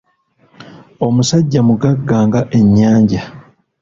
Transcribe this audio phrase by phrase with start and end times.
[1.05, 3.21] Omusajja mugagga nga Ennyanja.